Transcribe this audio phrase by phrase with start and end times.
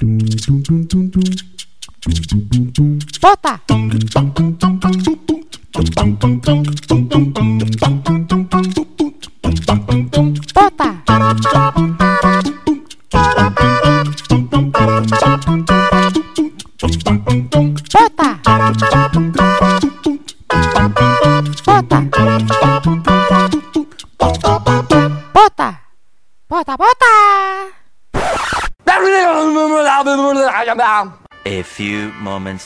[0.00, 1.09] doom doom doom doom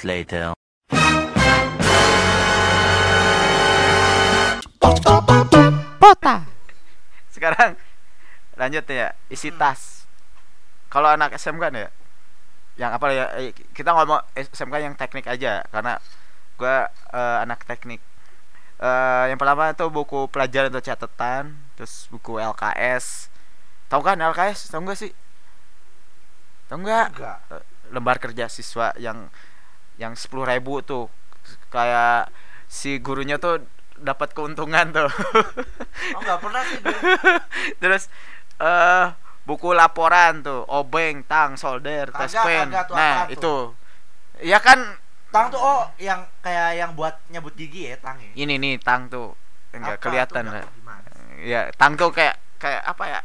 [0.04, 0.52] moments later.
[5.98, 6.44] Bota.
[7.32, 7.76] Sekarang
[8.54, 10.04] lanjut ya, isi tas.
[10.92, 11.90] Kalau anak SMK nih ya,
[12.78, 13.26] yang apa ya?
[13.40, 15.98] eh, Kita ngomong SMK yang teknik aja karena
[16.60, 17.98] gua eh, anak teknik.
[18.78, 23.32] Eh, yang pertama itu buku pelajaran atau catatan, terus buku LKS.
[23.90, 24.70] Tahu kan LKS?
[24.70, 25.12] Tahu nggak sih?
[26.70, 27.06] Tahu nggak?
[27.16, 27.38] Enggak.
[27.90, 29.28] Lembar kerja siswa yang
[30.00, 31.06] yang sepuluh ribu tuh.
[31.68, 32.32] Kayak
[32.70, 33.62] si gurunya tuh
[33.98, 35.10] dapat keuntungan tuh.
[36.14, 36.78] Oh nggak pernah sih
[37.82, 38.10] terus
[38.58, 39.06] eh
[39.46, 40.66] buku laporan tuh.
[40.66, 42.66] Obeng tang solder Kagak, tes pen.
[42.70, 43.34] kagak tuh, nah apaan tuh?
[43.34, 43.54] itu
[44.42, 44.78] ya kan?
[45.30, 48.30] Tang tuh oh yang kayak yang buat nyebut gigi ya tang ya.
[48.34, 49.34] ini nih tang tuh.
[49.74, 50.46] Enggak kelihatan.
[50.46, 50.66] Tuh,
[51.42, 53.20] ya tang tuh kayak kayak apa ya?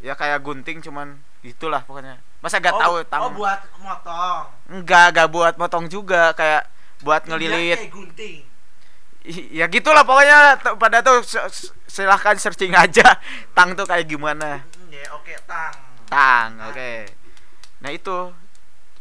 [0.00, 4.42] Ya kayak gunting cuman itulah pokoknya masa gak oh, tahu tang Oh buat motong.
[4.72, 6.64] enggak gak buat motong juga kayak
[7.00, 8.38] buat Dia ngelilit Kayak gunting.
[9.52, 11.20] Ya gitulah pokoknya pada tuh
[11.84, 13.20] silahkan searching aja
[13.56, 15.76] tang tuh kayak gimana ya oke tang.
[16.08, 16.92] tang oke
[17.80, 18.32] nah itu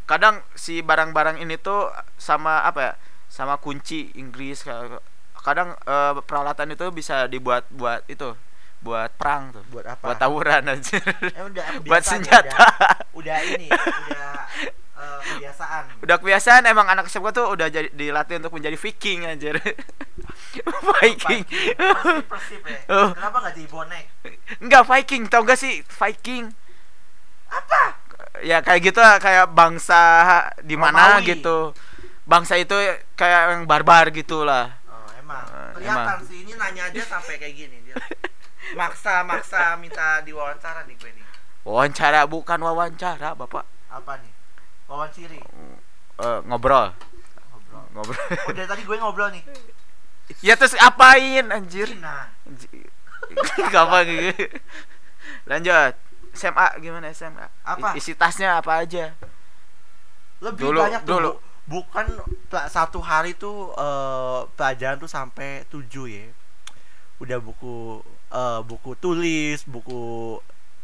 [0.03, 1.87] kadang si barang-barang ini tuh
[2.19, 2.93] sama apa ya
[3.31, 4.99] sama kunci Inggris ka-
[5.39, 8.35] kadang eh, peralatan itu bisa dibuat buat itu
[8.79, 10.05] buat perang tuh Buat apa?
[10.05, 10.97] buat tawuran aja
[11.29, 14.33] Eh, udah buat senjata Udah, udah ini, udah
[14.95, 15.83] eh, kebiasaan.
[15.99, 19.59] udah kebiasaan emang anak SMK tuh udah jadi dilatih untuk menjadi Viking anjir
[20.95, 22.79] Viking Persib, persib ya.
[22.87, 23.09] Oh.
[23.11, 24.05] Kenapa nggak jadi bonek?
[24.59, 26.51] Enggak Viking, tau gak sih Viking?
[27.45, 27.95] Apa?
[28.39, 30.01] Ya kayak gitu kayak bangsa
[30.61, 31.27] di mana Romawi.
[31.33, 31.75] gitu.
[32.23, 32.75] Bangsa itu
[33.13, 34.79] kayak yang barbar gitu lah.
[34.85, 35.43] Oh emang.
[35.43, 36.19] Eh, Kelihatan emang.
[36.23, 37.95] sih ini nanya aja sampai kayak gini dia.
[38.75, 41.25] Maksa maksa minta diwawancara nih gue nih.
[41.65, 43.65] Wawancara bukan wawancara, Bapak.
[43.89, 44.31] Apa nih?
[44.89, 45.39] Wawanciri.
[46.19, 46.93] Eh, ngobrol.
[47.53, 47.83] Ngobrol.
[47.93, 48.19] Ngobrol.
[48.47, 49.43] Oh dari tadi gue ngobrol nih.
[50.45, 51.89] ya terus apain anjir?
[51.89, 52.29] Cina.
[53.73, 54.45] Gampang gitu.
[55.45, 55.93] Lanjut.
[56.33, 57.45] SMA gimana SMA?
[57.65, 57.97] Apa?
[57.97, 59.13] Isi tasnya apa aja?
[60.39, 61.11] Lebih Dulu- banyak tuh.
[61.17, 61.31] dulu.
[61.35, 61.85] Bu.
[61.85, 62.05] Bukan
[62.65, 66.25] satu hari tuh eh, pelajaran tuh sampai tujuh ya.
[67.19, 67.99] Udah buku
[68.31, 70.37] eh, buku tulis, buku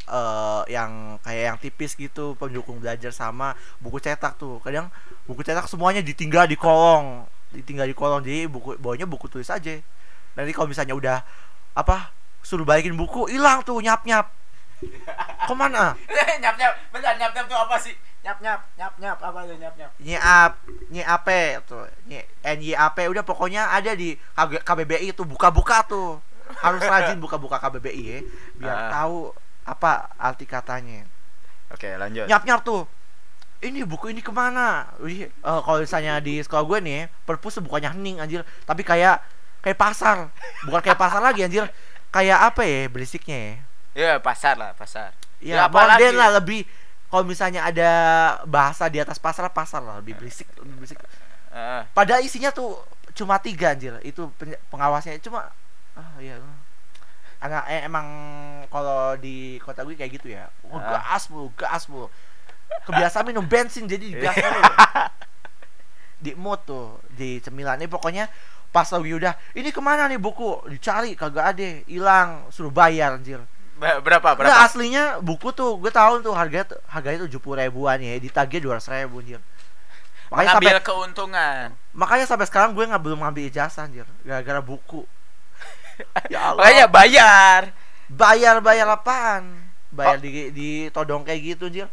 [0.08, 4.60] eh, yang kayak yang tipis gitu pendukung belajar sama buku cetak tuh.
[4.62, 4.92] Kadang
[5.26, 7.26] buku cetak semuanya ditinggal di kolong,
[7.56, 8.22] ditinggal di kolong.
[8.22, 9.80] Jadi buku bawahnya buku tulis aja.
[10.36, 11.18] Nanti kalau misalnya udah
[11.76, 12.12] apa
[12.46, 14.30] suruh balikin buku hilang tuh nyap nyap.
[15.48, 15.96] Ke mana?
[16.44, 17.96] nyap nyap, bentar nyap nyap tuh apa sih?
[18.26, 19.92] Nyap nyap, nyap nyap apa tuh nyap nyap?
[20.02, 20.52] nyap
[20.90, 21.22] nyap
[21.70, 26.18] tuh ny nyap udah pokoknya ada di KBBI tuh buka-buka tuh
[26.58, 28.20] harus rajin buka-buka KBBI ya
[28.58, 28.90] biar Ah.
[28.92, 29.30] tahu
[29.66, 31.06] apa arti katanya
[31.70, 32.26] Oke, lanjut.
[32.26, 32.90] nyap nyap tuh
[33.62, 35.30] ini buku ini ke mana Wih, eh,
[35.62, 39.22] kalau misalnya di sekolah gue nih perpus bukannya hening anjir tapi kayak
[39.62, 40.34] kayak pasar
[40.66, 41.66] bukan kayak pasar lagi anjir
[42.10, 43.54] kayak apa ya berisiknya ya
[43.96, 45.16] Ya, pasar lah, pasar.
[45.40, 46.04] ya, Ya, apalagi?
[46.04, 46.68] modern lah lebih
[47.12, 47.90] kalau misalnya ada
[48.50, 51.00] bahasa di atas pasar pasar lah lebih berisik lebih berisik.
[51.96, 52.82] Padahal isinya tuh
[53.16, 53.96] cuma tiga anjir.
[54.04, 55.48] Itu pen- pengawasnya cuma
[55.96, 56.36] ah iya.
[57.70, 58.08] Eh, emang
[58.74, 60.50] kalau di kota gue kayak gitu ya.
[60.66, 62.10] Oh, gas mulu, gas mulu.
[62.90, 64.62] Kebiasaan minum bensin jadi gas mulu.
[66.26, 68.26] Di mood tuh, di cemilan ini pokoknya
[68.72, 73.40] pas lagi udah ini ke mana nih buku dicari kagak ada hilang suruh bayar anjir
[73.76, 74.00] berapa?
[74.02, 74.40] Berapa?
[74.40, 78.80] Nggak, aslinya buku tuh gue tahu tuh harga harganya tujuh puluh ribuan ya ditagih dua
[78.80, 79.42] ratus ribu anjir
[80.26, 81.66] makanya sampai Mengambil keuntungan.
[81.92, 85.06] makanya sampai sekarang gue nggak belum ngambil ijazah anjir gara-gara buku
[86.34, 87.62] ya Allah Makanya bayar.
[88.06, 89.44] bayar bayar apaan
[89.90, 90.22] bayar Oh.
[90.22, 91.88] di di todong kayak gitu anjir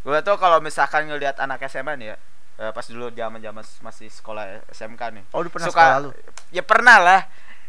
[0.00, 2.16] Gua tuh kalau misalkan ngelihat anak SMA nih ya,
[2.58, 5.24] eh, pas dulu zaman-zaman masih sekolah SMK nih.
[5.30, 6.10] oh lu pernah Suka- sekolah lu
[6.48, 7.20] Ya pernah lah.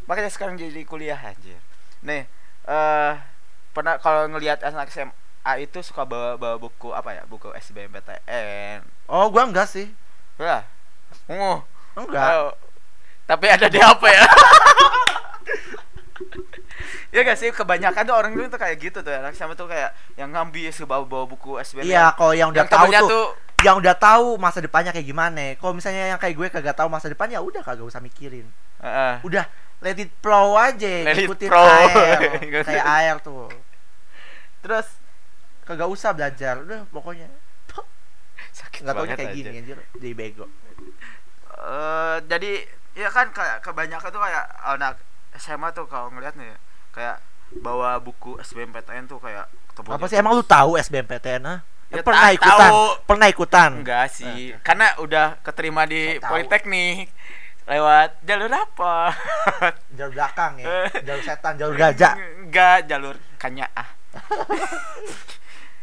[0.05, 1.57] Makanya sekarang jadi kuliah anjir.
[1.99, 2.29] Nih,
[2.63, 3.13] eh
[3.77, 7.23] pernah kalau ngelihat anak SMA itu suka bawa bawa buku apa ya?
[7.29, 8.81] Buku SBMPTN.
[9.05, 9.93] oh gue enggak sih
[10.41, 10.65] Lah.
[11.29, 11.61] Oh.
[11.93, 12.53] enggak Oh.
[13.29, 14.25] Tapi ada di apa ya?
[17.13, 20.29] ya gak sih kebanyakan tuh orang tuh kayak gitu tuh anak SMA tuh kayak yang
[20.33, 23.25] ngambil bawa bawa buku SBM Iya, kalau yang udah yang tahu tuh, tuh
[23.65, 25.57] yang udah tahu masa depannya kayak gimana.
[25.57, 28.45] Kalau misalnya yang kayak gue kagak tahu masa depan ya udah kagak usah mikirin.
[28.85, 29.13] Heeh.
[29.25, 29.49] Udah
[29.81, 31.65] let it flow aja, Let it ngikutin flow.
[31.65, 32.19] air.
[32.69, 33.46] Kayak air tuh.
[34.67, 34.99] Terus
[35.63, 37.27] Kagak usah belajar, udah pokoknya.
[38.53, 39.37] sakit Nggak taunya banget kayak aja.
[39.37, 40.45] gini anjir, jadi bego.
[41.49, 42.51] Eh, jadi
[42.93, 44.95] ya kan kayak kebanyakan tuh kayak anak
[45.35, 46.57] SMA tuh kalau ngeliat nih ya,
[46.91, 47.17] kayak
[47.59, 49.47] bawa buku SBMPTN tuh kayak
[49.77, 51.59] Apa sih emang lu tahu SBMPTN ah?
[51.87, 52.67] Ya, pernah ta- ikutan?
[52.67, 52.81] tahu.
[53.03, 53.71] Pernah ikutan?
[53.77, 56.15] enggak sih karena udah keterima di.
[56.19, 57.11] Politeknik
[57.67, 59.11] lewat jalur apa
[59.99, 62.15] Jalur belakang ya, jalur setan, jalur gajah.
[62.39, 63.96] enggak jalur kanyaah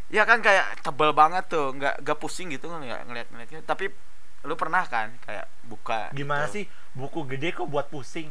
[0.09, 3.91] ya kan kayak tebel banget tuh nggak nggak pusing gitu ngeliat ngeliat ngeliatnya tapi
[4.45, 6.61] lu pernah kan kayak buka Gimana gitu.
[6.61, 6.65] sih?
[6.93, 8.29] Buku gede kok buat pusing?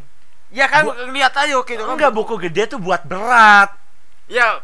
[0.53, 3.73] ya kan Bu- ngeliat aja gitu kan Enggak, buku gede tuh buat berat.
[4.29, 4.61] ya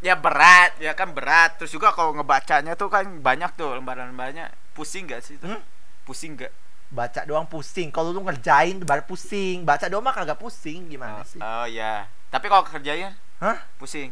[0.00, 5.04] ya berat ya kan berat terus juga kalau ngebacanya tuh kan banyak tuh lembaran-lembarannya pusing
[5.04, 5.60] gak sih itu Hmm?
[6.04, 6.52] pusing gak
[6.86, 7.90] Baca doang pusing.
[7.90, 9.66] Kalau lu ngerjain baru pusing.
[9.66, 10.86] Baca doang mah kagak pusing.
[10.86, 11.42] Gimana oh, sih?
[11.42, 13.58] oh ya tapi kalau kerjain Hah?
[13.76, 14.10] pusing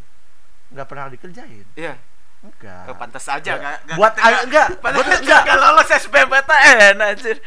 [0.70, 1.66] Nggak pernah dikerjain?
[1.74, 1.94] iya
[2.40, 2.84] Enggak.
[2.86, 3.58] oh, pantas aja Nggak.
[3.58, 5.42] nggak nggak- Buat nggak- enggak, pantas buat- enggak.
[5.42, 7.38] nggak lolos SBMPTN anjir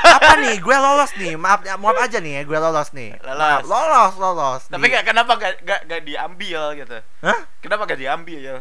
[0.00, 3.36] apa nih gue lolos nih maaf ya, maaf aja nih ya gue lolos nih Lolos.
[3.36, 7.40] Maaf, lolos lolos tapi nggak kenapa gak, gak, gak diambil gitu Hah?
[7.60, 8.56] kenapa gak diambil ya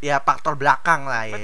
[0.00, 1.38] ya faktor belakang lah ya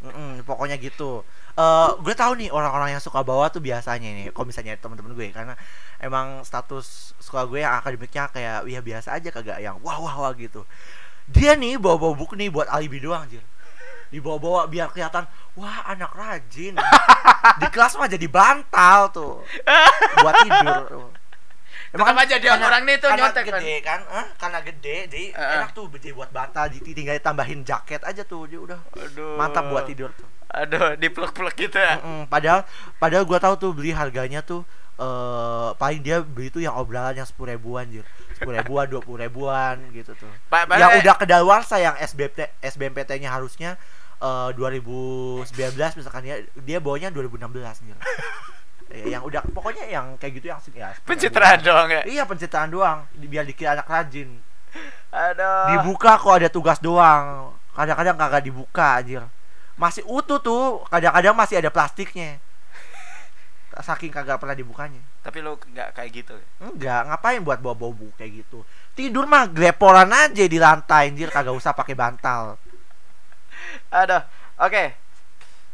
[0.00, 1.20] Mm-mm, pokoknya gitu
[1.54, 5.30] Eh gue tahu nih orang-orang yang suka bawa tuh biasanya nih kalau misalnya teman-teman gue
[5.30, 5.54] karena
[6.02, 10.32] emang status sekolah gue yang akademiknya kayak ya biasa aja kagak yang wah wah wah
[10.34, 10.66] gitu
[11.30, 13.38] dia nih bawa-bawa buku nih buat alibi doang anjir
[14.10, 16.74] dibawa-bawa biar kelihatan wah anak rajin
[17.62, 19.34] di kelas mah jadi bantal tuh
[20.18, 21.08] buat tidur tuh.
[21.94, 23.62] Tetap aja dia orang nih tuh karena nyontek kan.
[23.62, 24.26] gede kan, Hah?
[24.34, 25.54] karena gede jadi Heeh.
[25.62, 29.70] enak tuh jadi buat bantal jadi tinggal tambahin jaket aja tuh dia udah aduh mantap
[29.70, 31.98] buat tidur tuh aduh diplek-plek gitu ya?
[31.98, 32.62] Mm-mm, padahal
[32.96, 34.62] padahal gua tahu tuh beli harganya tuh
[34.94, 39.18] eh paling dia beli tuh yang obrolan yang sepuluh ribuan anjir sepuluh ribuan dua puluh
[39.20, 40.30] ribuan gitu tuh.
[40.46, 43.74] Pa- pa- yang udah kedaluarsa yang SBMT SBMPT-nya harusnya
[44.22, 45.50] eh 2019
[45.98, 47.98] misalkan ya dia bawanya 2016 anjir
[48.94, 52.02] Ya, yang udah pokoknya yang kayak gitu yang ya, 10 pencitraan doang ya?
[52.06, 53.02] Iya pencitraan doang.
[53.16, 54.38] Biar dikira anak rajin.
[55.10, 55.66] Aduh.
[55.74, 57.50] Dibuka kok ada tugas doang.
[57.74, 59.26] Kadang-kadang kagak dibuka anjir
[59.74, 62.38] masih utuh tuh kadang-kadang masih ada plastiknya.
[63.74, 65.02] Saking kagak pernah dibukanya.
[65.26, 66.38] Tapi lu nggak kayak gitu?
[66.62, 68.62] Enggak ngapain buat bawa bawa buku kayak gitu?
[68.94, 72.54] Tidur mah greporan aja di lantai anjir kagak usah pakai bantal.
[73.90, 74.22] Aduh
[74.62, 74.94] oke.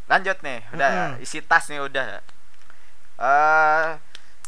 [0.08, 1.24] Lanjut nih udah Mm-mm.
[1.24, 2.24] isi tas nih udah.
[3.20, 3.88] Eh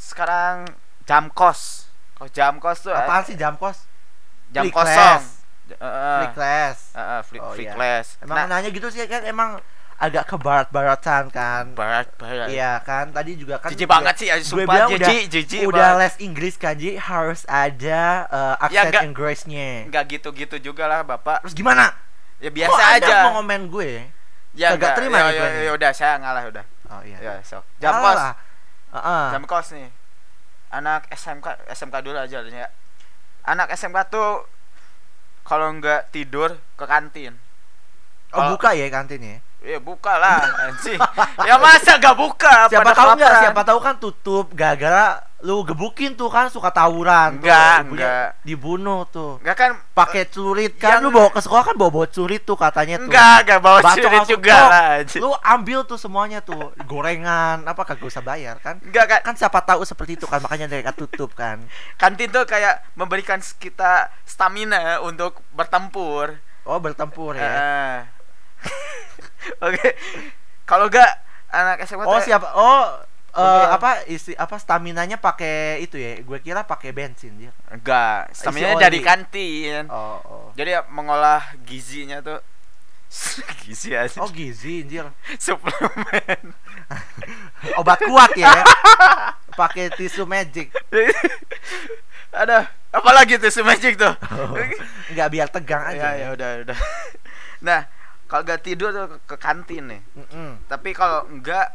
[0.01, 0.65] sekarang
[1.05, 1.93] jam kos.
[2.17, 3.85] Kalau jam kos tuh apaan sih jam kos?
[4.49, 5.42] Jam kosong
[5.75, 6.77] free class.
[6.93, 7.73] Heeh, free, Oh, free iya.
[7.73, 8.17] class.
[8.19, 8.59] Emang nah.
[8.59, 9.57] nanya gitu sih kan emang
[9.97, 11.65] agak ke barat-baratan kan.
[11.73, 12.49] Barat barat.
[12.49, 15.61] Iya kan tadi juga kan jijik gue- banget sih ya gue sumpah udah jijik jijik
[15.65, 16.01] udah banget.
[16.03, 19.71] les Inggris kan jadi harus ada uh, Ya, accent nggak- Inggrisnya.
[19.87, 21.47] nggak gitu-gitu juga lah bapak.
[21.47, 21.95] Terus gimana?
[22.37, 23.15] Ya Kok biasa Anda aja.
[23.23, 23.91] mau ngomen gue?
[24.53, 26.65] Ya nggak- terima ya, ya, gue ya udah saya ngalah udah.
[26.91, 27.19] Oh iya.
[27.19, 27.63] Ya so.
[27.79, 28.19] Jam kos.
[28.19, 28.35] Lah.
[28.93, 29.25] Heeh.
[29.31, 29.89] jam kos nih.
[30.69, 32.67] Anak SMK SMK dulu aja ya
[33.43, 34.45] anak SMK tuh
[35.43, 37.35] kalau nggak tidur ke kantin.
[38.33, 39.79] Oh buka ya kantinnya ya?
[39.79, 40.99] Buka lah anjing.
[41.47, 42.67] Ya masa gak buka?
[42.67, 43.43] Siapa tahu enggak kelaparan?
[43.45, 47.51] siapa tahu kan tutup gara-gara lu gebukin tuh kan suka tawuran tuh.
[47.51, 48.29] Enggak, Ibunya enggak.
[48.47, 49.43] dibunuh tuh.
[49.43, 52.55] Enggak kan pakai celurit kan Yang- lu bawa ke sekolah kan bawa bawa celurit tuh
[52.55, 53.11] katanya tuh.
[53.11, 57.83] Enggak enggak bawa Bacok celurit juga "Tok, lah lu ambil tuh semuanya tuh gorengan apa
[57.83, 58.79] kagak usah bayar kan?
[58.81, 61.59] Enggak kan kan siapa tahu seperti itu kan makanya mereka tutup kan.
[62.01, 66.39] Kantin tuh kayak memberikan kita stamina untuk bertempur.
[66.63, 67.51] Oh bertempur ya?
[67.51, 67.99] Ah.
[69.67, 69.89] oke.
[70.63, 71.11] Kalau enggak
[71.51, 72.47] anak SMK oh tuh- siapa?
[72.55, 73.67] Oh eh, Oke.
[73.73, 76.21] apa isi apa staminanya pakai itu ya?
[76.21, 77.53] Gue kira pakai bensin dia.
[77.73, 79.89] Enggak stamina dari kantin.
[79.89, 80.47] Oh oh.
[80.53, 82.41] Jadi ya, mengolah gizinya tuh.
[83.65, 84.25] Gizi aja.
[84.25, 85.05] Oh gizi anjir.
[85.45, 86.57] Suplemen.
[87.81, 88.65] Obat kuat ya?
[89.53, 90.73] Pakai tisu magic.
[92.33, 94.17] Ada apalagi si magic tuh?
[95.13, 96.79] Nggak biar tegang ya aja ya udah udah.
[97.61, 97.85] Nah
[98.25, 100.01] kalau nggak tidur tuh ke kantin nih.
[100.17, 100.65] Mm-mm.
[100.65, 101.69] tapi kalau enggak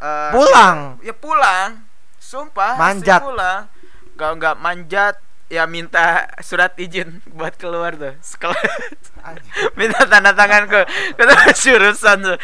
[0.00, 0.78] eh, pulang?
[1.02, 1.84] Ya pulang.
[2.18, 3.20] Sumpah Manjat.
[3.20, 3.68] pulang.
[4.16, 5.14] Kalau nggak manjat.
[5.52, 8.56] Ya minta surat izin buat keluar tuh sekolah.
[9.78, 10.80] Minta tanda tangan ke
[11.14, 12.38] ke tempat jurusan tuh.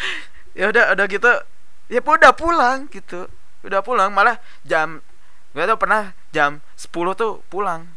[0.53, 1.33] Ya udah udah gitu
[1.89, 3.25] ya udah pulang gitu.
[3.65, 5.01] Udah pulang malah jam
[5.51, 7.89] gue tuh pernah jam 10 tuh pulang.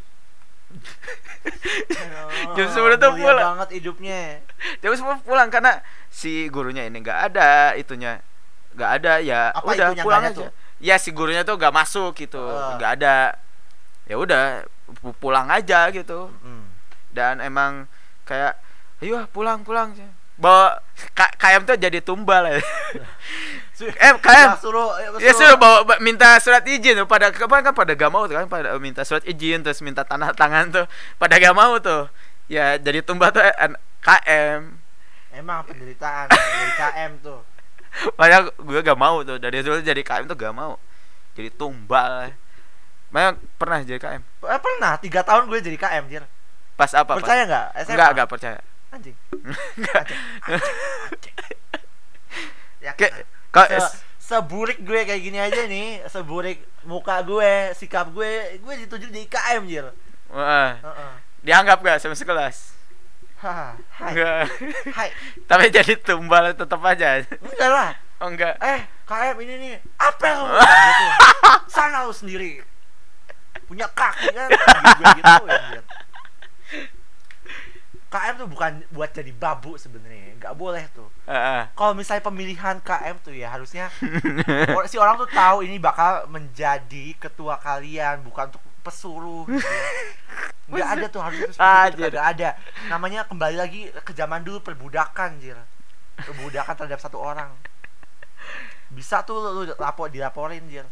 [2.56, 3.54] Jam 10 tuh pulang.
[3.54, 4.42] banget hidupnya.
[4.82, 8.24] Jam 10 pulang karena si gurunya ini nggak ada itunya
[8.74, 10.50] nggak ada ya Apa udah pulang aja tuh?
[10.78, 12.74] ya si gurunya tuh nggak masuk gitu Ah.
[12.74, 13.14] nggak ada
[14.04, 14.66] ya udah
[14.98, 16.66] pu- pulang aja gitu Hmm.
[17.10, 17.86] dan emang
[18.22, 18.58] kayak
[18.98, 19.94] ayo pulang pulang
[20.34, 20.82] bawa
[21.14, 22.58] K- KM tuh jadi tumbal ya.
[23.78, 27.70] eh KM Nah, suruh, ya suruh bawa ba- minta surat izin tuh pada kapan kan
[27.70, 31.38] pada gak mau tuh kan pada minta surat izin terus minta tanah tangan tuh pada
[31.38, 32.10] gak mau tuh
[32.46, 33.54] ya jadi tumbal tuh eh,
[34.00, 34.82] KM
[35.32, 37.42] Emang penderitaan dari KM tuh.
[38.14, 40.76] Makanya gue gak mau tuh dari dulu jadi KM tuh gak mau
[41.32, 42.34] jadi tumbal
[43.08, 46.24] Makanya pernah jadi KM Eh, pernah tiga tahun gue jadi KM jir.
[46.74, 47.66] pas apa Percaya nggak?
[47.80, 47.92] SMA?
[47.94, 48.58] Enggak enggak percaya
[48.90, 49.16] Anjing.
[52.82, 53.80] Kayak ya?
[53.80, 59.26] Se- seburik gue kayak gini aja nih, seburik muka gue, sikap gue, gue dituju jadi
[59.26, 59.86] KM jir.
[60.28, 61.12] Wah, Heeh.
[61.40, 62.73] dianggap gak sama sekelas?
[63.44, 63.76] Hai.
[64.08, 64.48] Enggak.
[64.96, 65.08] Hai.
[65.44, 67.20] Tapi jadi tumbal tetap aja.
[67.20, 67.90] Enggak lah.
[68.24, 68.56] Oh enggak.
[68.56, 70.44] Eh, KM ini nih, apa lu?
[70.56, 71.06] gitu.
[71.68, 72.64] Sana lu sendiri.
[73.68, 74.48] Punya kaki kan?
[74.96, 75.82] Gue gitu ya.
[78.08, 81.10] KM tuh bukan buat jadi babu sebenarnya, nggak boleh tuh.
[81.26, 81.68] Heeh.
[81.74, 83.90] Kalau misalnya pemilihan KM tuh ya harusnya
[84.90, 89.48] si orang tuh tahu ini bakal menjadi ketua kalian, bukan untuk pesuruh.
[89.48, 89.64] Gitu.
[90.70, 92.08] Nggak ada tuh tuh seperti itu Anjir.
[92.08, 92.48] nggak ada.
[92.88, 95.60] Namanya kembali lagi ke zaman dulu perbudakan, jir.
[96.16, 97.52] Perbudakan terhadap satu orang.
[98.88, 100.88] Bisa tuh lu, lu lapor dilaporin, jir.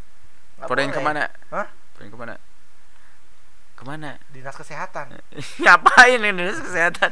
[0.60, 0.96] Nggak Porin boleh.
[0.96, 1.24] ke mana?
[1.48, 1.68] Hah?
[1.96, 2.34] Porin ke mana?
[3.72, 4.10] Ke mana?
[4.28, 5.16] Dinas kesehatan.
[5.64, 7.10] Ngapain ini kesehatan?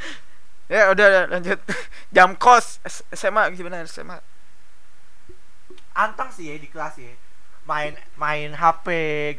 [0.72, 1.60] ya udah udah, lanjut.
[2.16, 2.80] Jam kos
[3.12, 4.24] SMA gimana SMA?
[5.92, 7.12] Antang sih ya di kelas ya.
[7.64, 8.88] Main main HP,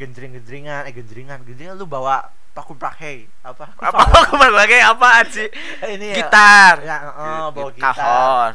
[0.01, 3.69] genjring-genjringan, eh genjringan, genjringan lu bawa pakum prahe apa?
[3.91, 5.49] Apa kembali lagi apaan sih?
[5.83, 6.25] Eh, ini ya.
[6.25, 6.75] Gitar.
[6.81, 7.93] Ya, oh, bawa gitar.
[7.93, 8.53] Kahon.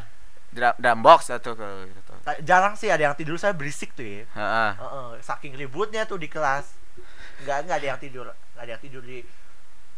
[0.51, 2.13] Drum, drum box atau ke gitu.
[2.43, 4.27] Jarang sih ada yang tidur saya berisik tuh ya.
[4.35, 4.71] Heeh.
[4.75, 6.75] Heeh, saking ributnya tuh di kelas.
[7.47, 9.23] Nggak nggak ada yang tidur, nggak ada yang tidur di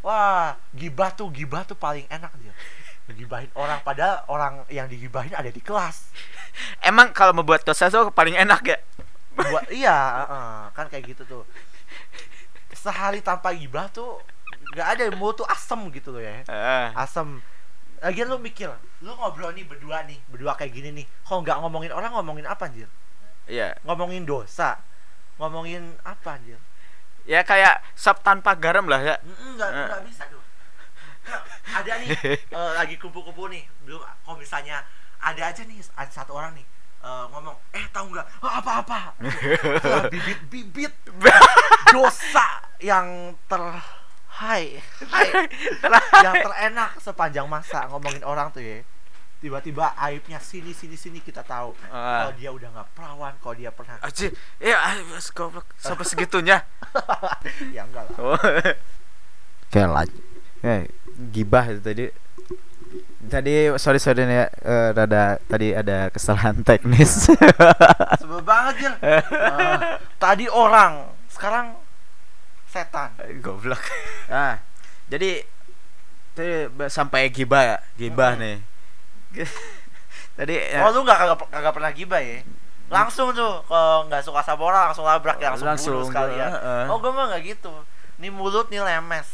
[0.02, 2.50] Wah, gibah tuh, gibah tuh paling enak dia.
[3.12, 6.10] Gibahin orang padahal orang yang digibahin ada di kelas.
[6.82, 8.78] Emang kalau membuat dosa tuh paling enak ya?
[9.32, 11.42] Buat iya, heeh, kan kayak gitu tuh.
[12.72, 14.20] Sehari tanpa gibah tuh
[14.72, 16.42] nggak ada mulut tuh asem gitu loh ya.
[16.92, 17.40] Asem.
[18.02, 18.66] Lagian lu mikir,
[18.98, 21.06] lu ngobrol nih berdua nih, berdua kayak gini nih.
[21.22, 22.90] Kok nggak ngomongin orang ngomongin apa anjir?
[23.46, 23.78] Iya.
[23.86, 24.82] Ngomongin dosa.
[25.38, 26.58] Ngomongin apa anjir?
[27.22, 29.16] Ya kayak sop tanpa garam lah ya.
[29.22, 29.86] Mm, Nggak Eh.
[29.86, 30.42] nggak bisa tuh.
[31.70, 32.08] Ada nih
[32.58, 33.62] eh, lagi kumpul-kumpul nih.
[33.86, 34.82] Belum kalau misalnya
[35.22, 36.66] ada aja nih ada satu orang nih
[37.02, 38.26] eh, ngomong, "Eh, tahu nggak?
[38.40, 39.18] Oh, apa-apa."
[39.90, 40.94] Wah, Bibit-bibit
[41.94, 43.62] dosa yang ter
[44.42, 44.80] hai,
[45.12, 45.28] hai
[46.24, 48.80] yang terenak sepanjang masa ngomongin orang tuh ya.
[49.42, 51.74] Tiba-tiba aibnya sini sini sini kita tahu.
[51.90, 52.30] Ah.
[52.30, 54.30] Kalau dia udah nggak perawan, kalau dia pernah Aji,
[54.62, 54.78] ya
[55.34, 56.62] goblok sampai segitunya.
[57.74, 58.18] ya enggak lah.
[58.22, 58.38] Oh.
[59.74, 60.20] Kayak lagi.
[60.62, 60.86] Eh,
[61.34, 62.06] gibah itu tadi.
[63.22, 67.30] Tadi sorry sorry nih ya, eh, rada tadi ada kesalahan teknis.
[68.20, 69.22] Sebel banget Jil Eh,
[70.18, 71.78] Tadi orang Sekarang
[72.68, 73.80] Setan Goblok.
[74.28, 74.60] Nah,
[75.06, 75.44] jadi
[76.32, 76.52] tadi
[76.88, 78.60] sampai gibah ya, gibah nih.
[80.36, 82.40] tadi ya, Oh lu gak kagak, kagak pernah gibah ya
[82.92, 86.84] Langsung tuh Kalau gak suka sama orang Langsung labrak ya Langsung, Langsung, bunuh sekalian heeh.
[86.92, 87.72] Oh gue mah gak gitu
[88.20, 89.28] Nih mulut nih lemes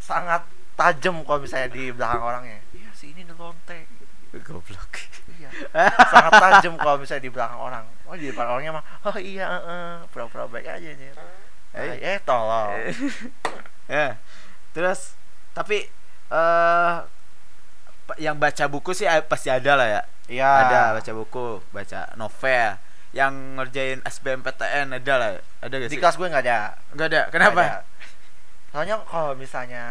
[0.00, 0.44] Sangat
[0.74, 3.78] tajam kalau misalnya di belakang orangnya Iya si ini nih lonte
[4.36, 4.92] goblok.
[5.30, 5.48] Iya
[6.12, 9.90] Sangat tajam kalau misalnya di belakang orang Oh di depan orangnya mah Oh iya heeh
[10.08, 11.10] Pura-pura baik aja nih
[11.74, 11.98] Eh.
[11.98, 12.70] Eh, eh tolong
[13.86, 14.14] ya.
[14.74, 15.14] Terus
[15.50, 15.86] tapi
[16.28, 16.94] eh
[18.04, 20.02] pa- yang baca buku sih eh, pasti ada lah ya.
[20.26, 22.78] Iya Ada baca buku, baca novel.
[23.10, 25.30] Yang ngerjain SBMPTN ada lah.
[25.60, 25.98] Ada gak Di sih?
[25.98, 27.22] kelas gue gak ada Enggak ada.
[27.30, 27.60] Kenapa?
[27.62, 27.78] Ada.
[28.74, 29.84] Soalnya kalau misalnya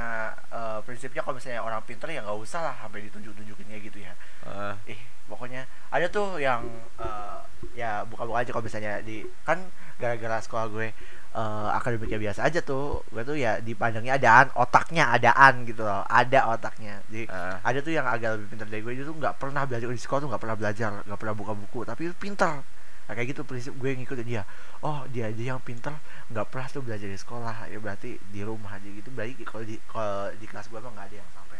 [0.51, 4.11] eh, prinsipnya kalau misalnya orang pinter ya nggak usah lah sampai ditunjuk-tunjukin kayak gitu ya.
[4.43, 6.67] Eh, Ih, pokoknya ada tuh yang
[6.99, 7.39] eh,
[7.79, 10.91] ya buka-buka aja kalau misalnya di kan gara-gara sekolah gue
[11.31, 16.51] eh, akademiknya biasa aja tuh gue tuh ya dipandangnya adaan otaknya adaan gitu loh ada
[16.51, 17.55] otaknya jadi eh.
[17.63, 20.19] ada tuh yang agak lebih pintar dari gue itu tuh nggak pernah belajar di sekolah
[20.27, 22.59] tuh nggak pernah belajar nggak pernah buka buku tapi itu pintar
[23.03, 24.43] nah, kayak gitu prinsip gue ngikutin dia.
[24.79, 27.67] Oh dia aja yang pintar nggak pernah tuh belajar di sekolah.
[27.67, 29.09] Ya berarti di rumah aja gitu.
[29.09, 31.57] Berarti kalau di kalau di kelas gue mah nggak ada yang sampai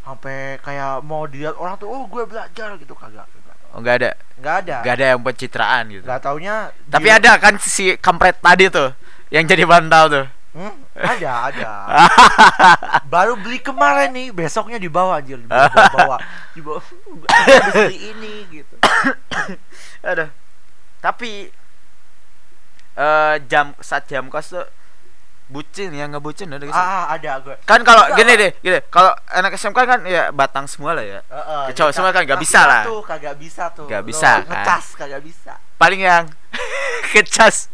[0.00, 2.92] sampai kayak mau dilihat orang tuh oh gue belajar gitu.
[2.92, 3.26] Kagak
[3.74, 4.10] Oh, nggak ada.
[4.38, 4.76] nggak ada.
[4.86, 6.06] Nggak ada yang pencitraan gitu.
[6.06, 8.94] nggak taunya Tapi dia- ada kan si kampret tadi tuh
[9.34, 10.26] yang jadi bantal tuh.
[10.54, 11.70] Hmm, ada ada.
[13.10, 15.42] Baru beli kemarin nih besoknya dibawa anjir.
[15.42, 16.16] Dibawa bawa
[16.54, 16.78] dibawa
[17.26, 18.78] habis beli ini gitu.
[20.06, 20.30] Aduh.
[21.04, 21.52] Tapi
[22.94, 24.64] eh jam saat jam kos tuh
[25.44, 26.72] bucin yang ngebucin gitu.
[26.72, 28.80] ah ada gue Kan kalau gini deh, gini.
[28.88, 31.20] Kalau anak SMK kan ya batang semua lah ya.
[31.22, 32.82] Heeh, Cowok jadi semua kan nggak bisa lah.
[32.82, 34.48] tuh kagak bisa tuh Nggak Lo bisa, kan.
[34.48, 36.24] ngecas kagak bisa Paling yang
[37.12, 37.68] kecas.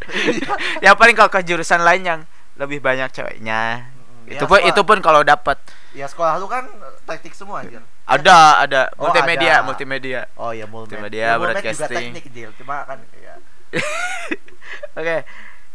[0.81, 2.19] yang paling kalau ke jurusan lain yang
[2.57, 3.87] lebih banyak ceweknya.
[3.87, 4.27] Mm-mm.
[4.27, 5.57] Itu Ya, pun sekolah- itu pun kalau dapat
[5.91, 6.67] ya sekolah lu kan
[7.05, 7.79] teknik semua anjir
[8.11, 9.63] ada ada Oh, multimedia, ada.
[9.63, 10.21] multimedia.
[10.35, 12.11] oh ya Multimedia, Ya, mulmed juga broadcasting.
[12.17, 13.33] teknik cuma kan ya
[14.99, 15.17] Oke.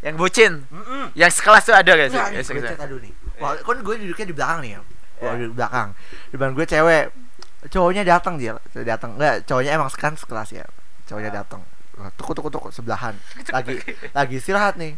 [0.04, 1.08] Yang bucin, Mm-mm.
[1.16, 2.12] yang sekelas tuh ada guys.
[2.12, 3.12] Nih, gue cerita dulu nih.
[3.40, 4.80] Wah, kan gue duduknya di belakang nih ya.
[5.18, 5.40] Wah, Ya.
[5.40, 5.88] di belakang.
[6.30, 7.04] Depan gue cewek.
[7.66, 9.16] Cowoknya datang dia, datang.
[9.16, 10.64] Enggak, cowoknya emang kan sekelas ya.
[11.08, 11.64] Cowoknya datang.
[11.96, 13.16] Wah, Tuku tuku tuku sebelahan.
[13.56, 13.80] Lagi
[14.12, 14.94] lagi istirahat nih.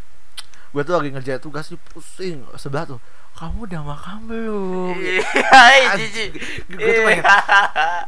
[0.68, 3.00] Gue tuh lagi ngerjain tugas nih pusing sebelah tuh.
[3.38, 4.98] Kamu udah makan belum?
[4.98, 6.30] Iya, jijik.
[6.74, 7.24] Gue tuh pengen,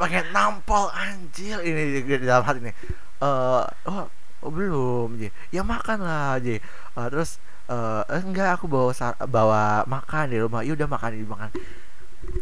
[0.03, 2.75] pengen nampol anjir ini di, di dalam hati nih.
[3.23, 4.07] Eh, oh,
[4.43, 5.31] oh, belum, Ji.
[5.55, 6.59] Ya makan lah, Ji.
[6.59, 7.39] Eh, terus
[7.71, 8.91] eh, enggak aku bawa
[9.31, 10.67] bawa makan di rumah.
[10.67, 11.51] Ya udah makan dimakan.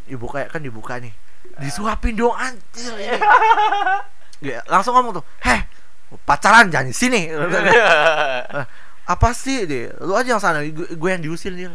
[0.09, 1.13] Dibuka kan dibuka nih.
[1.61, 3.21] Disuapin dong anjir ini.
[4.39, 5.67] Ya, langsung ngomong tuh, "Heh,
[6.25, 7.29] pacaran jangan di sini."
[9.09, 11.73] Apa sih deh lu aja yang sana gue yang diusir dia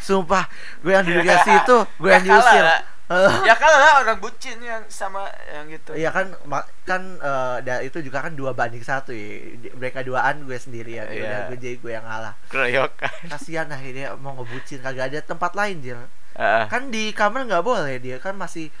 [0.00, 0.44] sumpah
[0.80, 2.64] gue yang duduk situ gue yang Ya kalah diusir.
[3.06, 5.94] Eh, ya kalau lah orang bucin yang sama yang gitu.
[5.94, 6.34] Iya kan
[6.82, 9.54] kan eh, da- itu juga kan dua banding satu ya.
[9.78, 11.06] Mereka duaan gue sendiri ya.
[11.06, 11.22] Iya.
[11.22, 12.34] Udah gue jadi gue yang ngalah.
[12.50, 13.30] Keroyokan.
[13.30, 16.02] Kasihan lah dia mau ngebucin kagak ada tempat lain dia.
[16.34, 16.66] Heeh.
[16.66, 18.74] Kan di kamar nggak boleh dia kan masih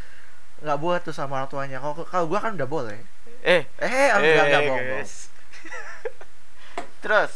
[0.58, 1.78] nggak boleh tuh sama orang tuanya.
[1.78, 2.98] Kalau kalau gue kan udah boleh.
[3.46, 5.06] Eh, Eh, enggak enggak eh, bohong.
[7.06, 7.32] Terus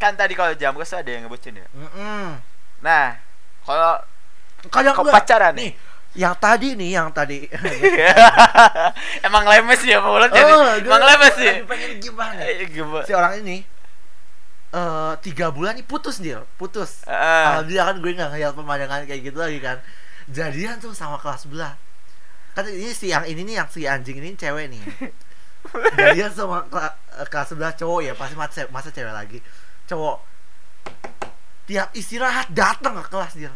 [0.00, 1.66] kan tadi kalau jam kos ada yang ngebucin ya.
[1.76, 2.40] Mm-mm.
[2.82, 3.16] Nah,
[3.62, 3.94] kalau
[4.62, 5.14] Kok enggak.
[5.14, 5.72] pacaran nih.
[6.12, 7.48] Yang tadi nih, yang tadi.
[9.26, 10.44] emang lemes ya mulut jadi.
[10.44, 11.52] Oh, emang lemes sih.
[11.64, 12.38] pengen gimana?
[12.44, 13.02] Eh, gimana?
[13.08, 13.64] Si orang ini
[14.72, 17.04] eh tiga bulan nih putus dia, putus.
[17.04, 17.44] Heeh.
[17.48, 19.78] Alhamdulillah kan gue nggak ngeliat pemandangan kayak gitu lagi kan
[20.32, 21.76] Jadian tuh sama kelas sebelah
[22.56, 24.80] Kan ini si yang ini nih yang si anjing ini cewek nih
[25.98, 29.44] Jadian sama eh, kelas sebelah cowok ya Pasti masa, masa cewek lagi
[29.84, 30.31] Cowok
[31.72, 33.48] Tiap istirahat datang ke kelas dia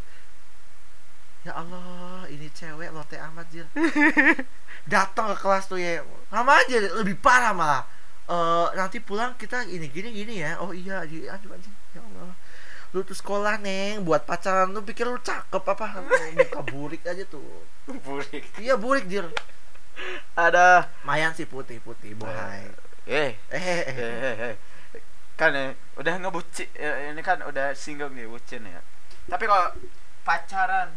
[1.44, 3.68] Ya Allah ini cewek lote amat dia
[4.96, 6.00] Datang ke kelas tuh ya
[6.32, 7.84] Lama aja lebih parah malah.
[8.24, 10.56] Eh nanti pulang kita ini gini gini ya.
[10.64, 12.32] Oh iya di aduh anjing ya Allah.
[12.96, 16.00] Lu tuh sekolah neng buat pacaran lu pikir lu cakep apa?
[16.40, 17.68] Muka burik aja tuh.
[17.84, 18.42] Burik.
[18.56, 19.28] iya burik dir
[20.32, 20.88] Ada.
[21.04, 23.60] Mayan sih putih putih bohai eh eh.
[23.60, 24.54] Eh, eh, eh.
[25.36, 25.38] Eh, eh.
[25.38, 28.80] kan ya, udah ngebucin ya, ini kan udah singgung nih bucin ya.
[29.26, 29.68] Tapi kalau
[30.22, 30.96] pacaran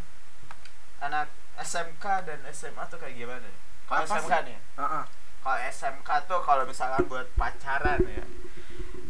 [0.98, 3.48] anak SMK dan SMA tuh kayak gimana?
[3.84, 4.42] Kalau Apa SMK sih?
[4.46, 4.58] nih.
[4.76, 5.04] Heeh.
[5.40, 8.24] kalau SMK tuh kalau misalkan buat pacaran ya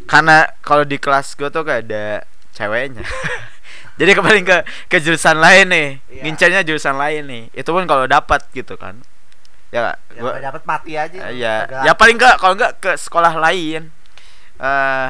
[0.07, 3.03] karena kalau di kelas gue tuh gak ada ceweknya
[3.99, 6.23] jadi kembali ke ke jurusan lain nih Iya.
[6.23, 9.03] ngincernya jurusan lain nih itu pun kalau dapat gitu kan
[9.71, 11.43] ya ya Gua- nggak dapat mati aja Eh, lu.
[11.43, 13.91] ya ya paling enggak kalau enggak ke sekolah lain
[14.61, 15.09] eh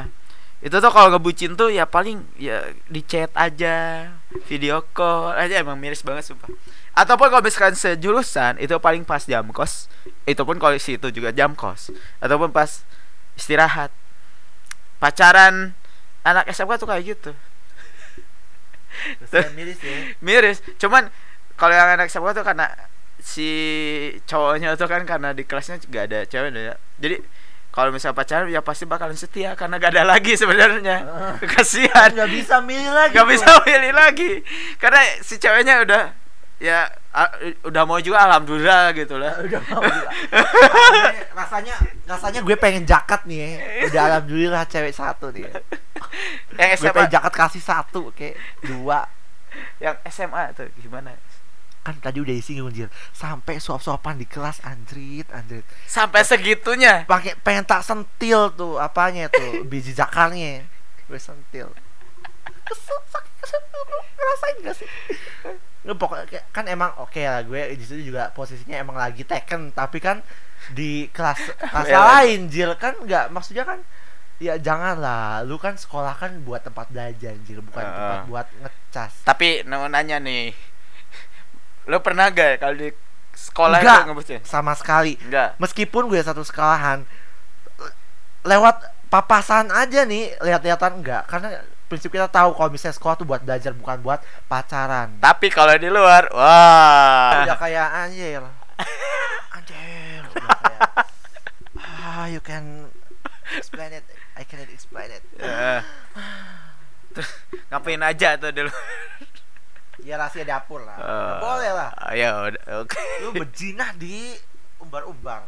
[0.61, 4.05] itu tuh kalau ngebucin tuh ya paling ya di chat aja
[4.45, 6.53] video call aja emang miris banget sumpah.
[6.93, 9.89] Ataupun kalau misalkan sejurusan itu paling pas jam kos
[10.29, 11.89] itu pun kalau situ juga jam kos
[12.21, 12.85] ataupun pas
[13.41, 13.89] istirahat.
[15.01, 15.73] Pacaran
[16.29, 17.33] anak SMK tuh kayak gitu.
[19.57, 19.97] Miris ya.
[20.21, 20.59] Miris.
[20.77, 21.09] Cuman
[21.57, 22.69] kalau yang anak SMK tuh karena
[23.21, 23.49] si
[24.29, 27.21] cowoknya tuh kan karena di kelasnya gak ada cewek ya jadi
[27.71, 31.07] kalau misalnya pacaran ya pasti bakalan setia karena gak ada lagi sebenarnya.
[31.55, 32.11] Kasihan.
[32.11, 34.31] Nggak bisa milih lagi gak bisa pilih lagi.
[34.83, 36.03] Karena si ceweknya udah
[36.59, 36.91] ya
[37.63, 39.39] udah mau juga alhamdulillah gitu lah.
[39.47, 40.11] Udah mau gila.
[41.41, 41.75] rasanya,
[42.07, 43.49] rasanya gue pengen jakat nih ya.
[43.91, 45.47] udah alhamdulillah cewek satu nih.
[45.47, 45.55] Ya.
[46.59, 48.35] yang gue SMA pengen jakat kasih satu kayak
[48.67, 49.07] dua.
[49.79, 51.15] Yang SMA tuh gimana
[51.91, 55.67] kan tadi udah isi ngunjir sampai suap-suapan di kelas anjrit anjrit.
[55.85, 57.03] Sampai segitunya?
[57.05, 60.63] Pakai pengen tak sentil tuh apanya tuh biji jakarnya
[61.05, 61.67] gue sentil.
[64.15, 64.89] Ngerasain gak sih?
[65.81, 69.97] Nggak, pokoknya kan emang oke lah gue di situ juga posisinya emang lagi teken tapi
[69.97, 70.21] kan
[70.77, 71.99] di kelas kelas Iya.
[72.05, 73.81] lain jil kan nggak maksudnya kan
[74.37, 77.97] ya jangan lah lu kan sekolah kan buat tempat belajar jil bukan Heeh.
[77.97, 79.13] tempat buat ngecas.
[79.25, 80.53] Tapi nanya nih
[81.91, 82.89] lo pernah gak kalau di
[83.35, 84.03] sekolah Enggak.
[84.07, 84.39] ngebusnya?
[84.47, 85.19] Sama sekali.
[85.27, 87.03] Enggak meskipun gue satu sekolahan
[87.83, 87.95] le-
[88.47, 91.59] lewat papasan aja nih lihat-lihatan enggak karena
[91.91, 95.19] prinsip kita tahu kalau misalnya sekolah tuh buat belajar bukan buat pacaran.
[95.19, 97.43] Tapi kalau di luar wah.
[97.43, 98.39] Udah kayak anjir.
[99.59, 100.83] Anjir udah kayak
[101.91, 102.87] ah you can
[103.59, 104.07] explain it.
[104.39, 105.23] I cannot explain it.
[105.43, 105.83] Eh.
[107.11, 107.31] Terus
[107.67, 108.71] ngapain aja tuh dulu
[110.05, 110.97] ya rahasia dapur lah.
[110.97, 111.91] Eh, boleh lah.
[112.17, 112.29] ya
[112.83, 113.01] oke.
[113.25, 114.35] Lu berjinah di
[114.81, 115.45] umbar-umbar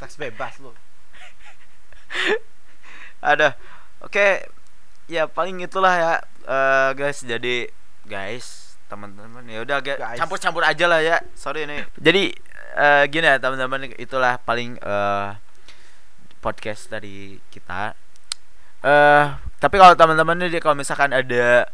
[0.00, 0.74] seks bebas lu.
[3.22, 3.54] Ada
[4.02, 4.50] oke.
[5.06, 6.14] Ya paling itulah ya.
[6.46, 7.70] Eh, guys jadi
[8.06, 9.82] guys teman-teman ya udah
[10.18, 11.16] campur-campur aja lah ya.
[11.38, 11.86] Sorry nih.
[11.98, 12.34] Jadi
[12.76, 15.30] eh, gini ya teman-teman itulah paling eh,
[16.42, 17.94] podcast dari kita.
[18.86, 21.64] Eh tapi kalau teman-teman nih kalau misalkan ada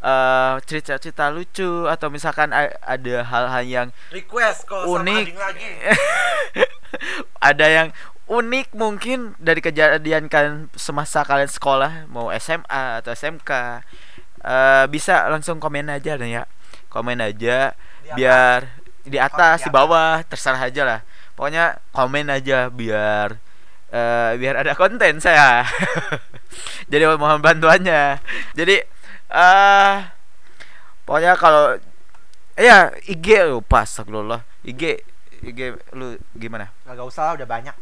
[0.00, 5.24] eh, cerita-cerita lucu atau misalkan ada hal-hal yang request sama Unik.
[5.28, 5.68] Ading lagi.
[7.50, 7.88] Ada yang
[8.30, 13.50] unik mungkin dari kejadian kalian semasa kalian sekolah mau SMA atau SMK
[14.42, 16.44] eh, bisa langsung komen aja nih ya.
[16.90, 18.16] Komen aja Di atas.
[18.18, 18.58] biar
[19.06, 19.58] di atas.
[19.66, 21.00] di bawah terserah aja lah.
[21.38, 23.38] Pokoknya komen aja biar
[23.90, 25.62] eh, biar ada konten saya.
[26.90, 28.18] Jadi mohon bantuannya.
[28.58, 28.82] Jadi
[29.30, 29.96] eh
[31.06, 31.78] pokoknya kalau
[32.58, 34.42] ya IG lupa astagfirullah.
[34.66, 35.00] IG
[35.40, 35.60] IG
[35.96, 36.74] lu gimana?
[36.84, 37.76] Gak usah lah udah banyak.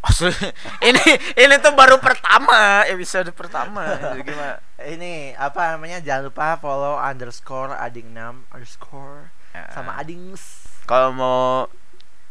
[0.00, 0.32] Asli,
[0.88, 1.04] ini
[1.36, 3.84] ini tuh baru pertama episode pertama.
[4.16, 4.56] Gimana?
[4.80, 9.28] Ini apa namanya jangan lupa follow underscore ading 6 underscore
[9.76, 10.64] sama adings.
[10.88, 11.68] Kalau mau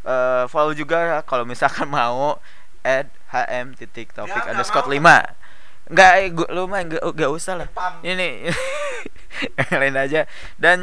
[0.01, 2.41] eh, follow juga kalau misalkan mau
[2.81, 5.21] add hm titik taufik Ya, underscore lima
[5.89, 7.67] nggak eh, gua, lu mah nggak nggak usah lah.
[8.05, 8.49] Ini
[9.57, 10.21] yang lain aja.
[10.55, 10.79] Dan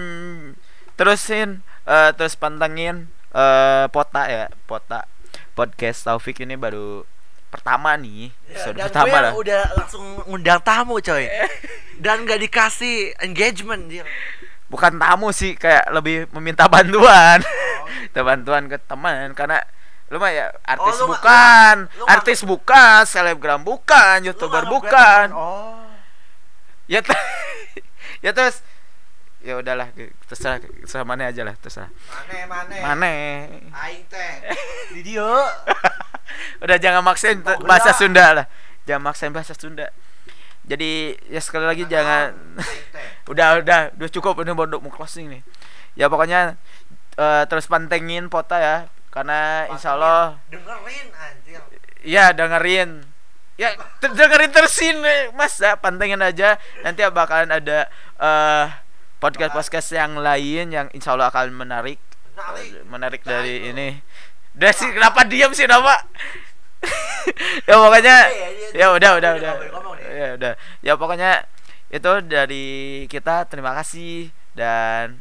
[0.98, 5.06] terusin eh, terus pantengin eh, pota ya pota.
[5.56, 7.00] Podcast taufik ini baru
[7.48, 9.32] pertama nih Ya, dan pertama gue lah.
[9.32, 11.24] udah langsung ngundang tamu coy.
[12.04, 14.04] Dan gak dikasih engagement dia
[14.66, 17.38] bukan tamu sih kayak lebih meminta bantuan.
[17.42, 17.86] Oh.
[18.02, 19.62] minta bantuan ke teman karena
[20.06, 21.76] lu mah ya artis Oh, lu bukan.
[21.98, 25.34] lu artis bukan selebgram bukan youtuber bukan.
[25.34, 25.82] oh.
[26.86, 27.02] Ya
[28.24, 28.62] ya terus
[29.42, 29.90] ya udahlah
[30.26, 31.90] terserah terserah mana aja lah terserah.
[31.90, 32.74] Mana mana?
[32.82, 33.10] Mana?
[33.82, 34.32] Aing teh.
[34.94, 35.26] Video
[36.62, 37.98] udah jangan maksain Oh, bahasa udah.
[37.98, 38.46] Sunda lah.
[38.86, 39.90] Jangan maksain bahasa Sunda.
[40.66, 43.08] Jadi ya sekali lagi jangan Aing teh.
[43.30, 44.38] udah udah udah cukup.
[44.42, 45.42] Ini baru mau closing nih.
[45.98, 46.54] Ya pokoknya
[47.18, 48.76] eh, terus pantengin pota ya
[49.16, 51.60] karena insya Allah dengerin anjir
[52.04, 53.00] Iya dengerin.
[53.56, 55.56] Ya ter- dengerin tersin eh, Mas.
[55.56, 56.60] Ya, pantengin aja.
[56.84, 57.88] Nanti bakalan ada
[58.20, 58.66] eh
[59.16, 61.96] Podcast-podcast yang lain Yang insya Allah akan menarik.
[62.36, 62.68] Menarik.
[62.68, 63.72] Eh, Menarik Nah, dari itu.
[63.72, 63.88] ini.
[64.54, 65.96] Udah sih kenapa diam sih nama
[67.68, 68.76] Ya pokoknya Iya, iya, iya.
[68.76, 69.52] Ya udah udah Udah.
[70.04, 70.52] Ya udah.
[70.84, 71.30] Ya pokoknya
[71.88, 72.66] Itu dari
[73.08, 73.48] kita.
[73.48, 75.16] Terima kasih Dan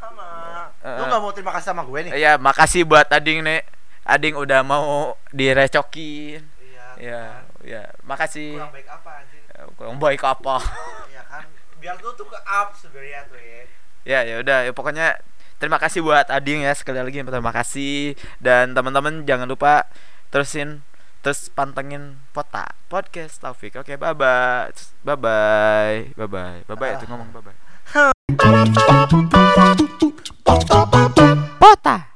[0.00, 0.45] sama
[0.86, 1.08] Eh, lu eh.
[1.10, 3.66] gak mau terima kasih sama gue nih Ya makasih buat Ading nih
[4.06, 7.42] Ading udah mau direcokin iya Ya, kan.
[7.66, 8.54] ya, makasih.
[8.54, 10.56] kurang baik apa anjir Eh, Kurang baik apa?
[11.10, 11.44] Iya kan
[11.76, 13.62] biar lu tuh ke up sebenarnya tuh ya
[14.06, 15.18] ya, ya udah, ya pokoknya
[15.58, 19.90] terima kasih buat Ading ya sekali lagi terima kasih dan teman-teman jangan lupa
[20.30, 20.86] terusin
[21.20, 23.74] terus pantengin Pota Podcast Taufik.
[23.74, 24.70] Oke, bye bye.
[25.02, 25.96] Bye bye.
[26.14, 26.58] Bye bye.
[26.70, 27.56] Bye bye itu ngomong bye bye.
[31.66, 32.15] kota.